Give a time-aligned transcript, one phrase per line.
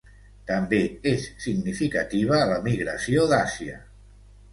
[0.51, 0.77] També
[1.11, 3.77] és significativa la migració d'Àsia.